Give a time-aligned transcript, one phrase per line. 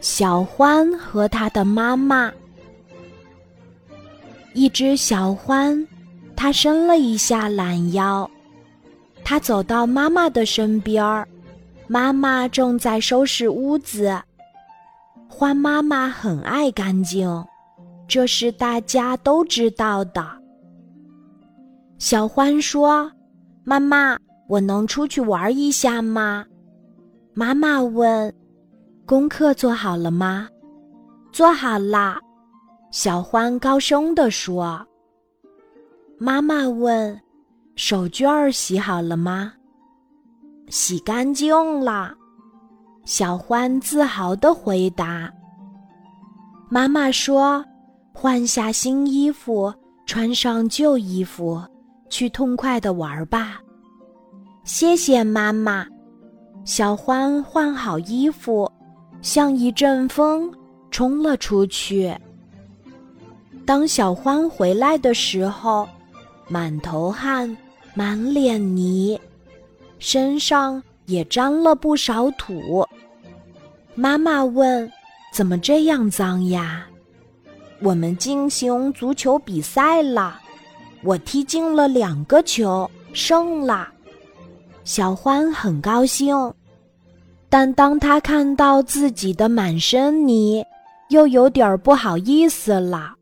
[0.00, 2.32] 小欢和他的妈妈。
[4.54, 5.86] 一只小欢，
[6.36, 8.28] 它伸了一下懒腰，
[9.24, 11.26] 它走到妈妈的身边儿，
[11.86, 14.20] 妈妈正在收拾屋子。
[15.28, 17.44] 欢妈妈很爱干净，
[18.06, 20.26] 这是大家都知道的。
[21.98, 23.10] 小欢说
[23.64, 24.18] ：“妈妈，
[24.48, 26.44] 我能出去玩一下吗？”
[27.32, 28.34] 妈妈问。
[29.04, 30.48] 功课做好了吗？
[31.32, 32.20] 做好啦，
[32.92, 34.80] 小欢高声地说。
[36.18, 37.20] 妈妈问
[37.74, 39.52] ：“手绢儿洗好了吗？”
[40.70, 42.14] 洗干净了，
[43.04, 45.30] 小欢自豪地回答。
[46.70, 47.62] 妈妈说
[48.14, 49.74] ：“换下新衣服，
[50.06, 51.60] 穿上旧衣服，
[52.08, 53.60] 去痛快的玩吧。”
[54.64, 55.84] 谢谢妈妈。
[56.64, 58.71] 小欢换好衣服。
[59.22, 60.52] 像一阵风
[60.90, 62.14] 冲了出去。
[63.64, 65.88] 当小欢回来的时候，
[66.48, 67.56] 满头汗，
[67.94, 69.18] 满脸泥，
[70.00, 72.86] 身上也沾了不少土。
[73.94, 74.90] 妈妈问
[75.32, 76.86] ：“怎么这样脏呀？”
[77.80, 80.40] 我们进行足球比赛了，
[81.02, 83.88] 我踢进了两个球，胜了。
[84.84, 86.34] 小欢很高兴。
[87.52, 90.64] 但当他看到自己的满身泥，
[91.10, 93.12] 又有点不好意思了。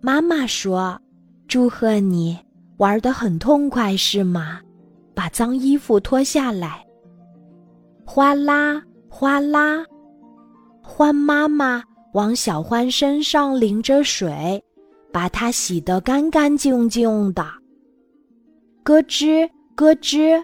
[0.00, 1.00] 妈妈说
[1.46, 2.36] ：“祝贺你
[2.78, 4.58] 玩得很痛快，是吗？
[5.14, 6.84] 把脏衣服脱下来。”
[8.04, 9.84] 哗啦哗啦，
[10.82, 11.80] 欢妈妈
[12.14, 14.60] 往小欢身上淋着水，
[15.12, 17.46] 把它洗得干干净净的。
[18.82, 20.42] 咯吱咯吱，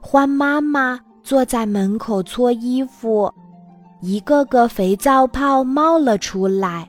[0.00, 0.98] 欢妈妈。
[1.26, 3.28] 坐在门口搓衣服，
[4.00, 6.88] 一个个肥皂泡冒了出来。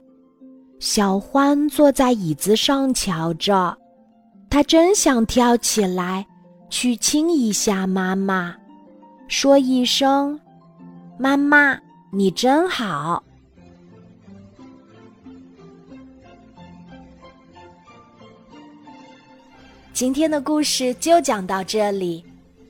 [0.80, 3.76] 小欢坐在椅子上瞧着，
[4.48, 6.24] 他真想跳起来
[6.70, 8.56] 去亲一下妈妈，
[9.28, 10.40] 说一声
[11.18, 11.76] ：“妈妈，
[12.12, 13.24] 你真好。”
[19.94, 22.24] 今天的故事就讲到这里。